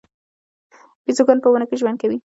[1.05, 2.17] بیزوګان په ونو کې ژوند کوي